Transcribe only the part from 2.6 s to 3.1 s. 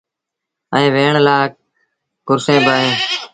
با اوهيݩ۔